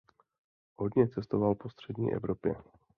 Hodně 0.77 1.07
cestoval 1.07 1.55
po 1.55 1.69
střední 1.69 2.13
Evropě. 2.13 2.55